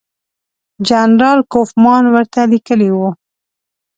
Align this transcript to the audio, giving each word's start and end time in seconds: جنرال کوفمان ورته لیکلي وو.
جنرال 0.87 1.39
کوفمان 1.53 2.03
ورته 2.13 2.41
لیکلي 2.51 2.89
وو. 2.93 3.07